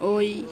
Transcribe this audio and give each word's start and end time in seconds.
Oi. 0.00 0.46